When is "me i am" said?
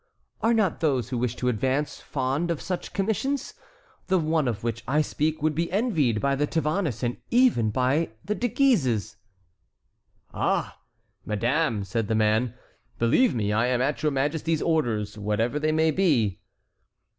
13.35-13.79